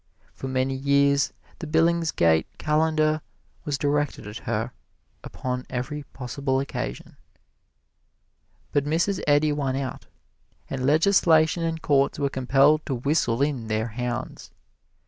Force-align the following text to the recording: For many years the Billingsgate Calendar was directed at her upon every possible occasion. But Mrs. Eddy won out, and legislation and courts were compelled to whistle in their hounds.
For 0.33 0.47
many 0.47 0.73
years 0.73 1.31
the 1.59 1.67
Billingsgate 1.67 2.47
Calendar 2.57 3.21
was 3.65 3.77
directed 3.77 4.25
at 4.25 4.37
her 4.49 4.71
upon 5.23 5.67
every 5.69 6.01
possible 6.11 6.59
occasion. 6.59 7.17
But 8.71 8.85
Mrs. 8.85 9.21
Eddy 9.27 9.51
won 9.51 9.75
out, 9.75 10.07
and 10.71 10.87
legislation 10.87 11.61
and 11.61 11.83
courts 11.83 12.17
were 12.17 12.29
compelled 12.29 12.83
to 12.87 12.95
whistle 12.95 13.43
in 13.43 13.67
their 13.67 13.89
hounds. 13.89 14.49